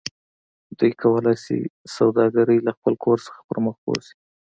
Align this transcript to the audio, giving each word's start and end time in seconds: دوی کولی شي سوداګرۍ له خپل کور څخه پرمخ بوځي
دوی 0.77 0.91
کولی 1.01 1.35
شي 1.43 1.57
سوداګرۍ 1.95 2.57
له 2.67 2.71
خپل 2.77 2.93
کور 3.03 3.17
څخه 3.25 3.39
پرمخ 3.49 3.75
بوځي 3.83 4.13